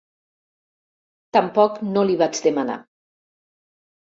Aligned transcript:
Tampoc 1.37 1.77
no 1.91 2.07
l'hi 2.09 2.17
vaig 2.25 2.41
demanar. 2.49 2.79